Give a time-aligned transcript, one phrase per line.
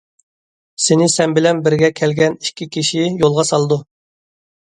[0.85, 3.79] سېنى سەن بىلەن بىرگە كەلگەن ئىككى كىشى يولغا سالىدۇ.